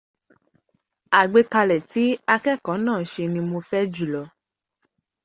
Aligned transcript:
Àgbékalè 1.19 1.77
tí 1.91 2.03
akẹ́kọ̀ọ́ 2.33 2.81
náà 2.85 3.01
ṣe 3.11 3.23
ni 3.33 3.39
mo 3.49 3.59
fẹ́ 3.69 3.83
jùlọ. 3.93 4.21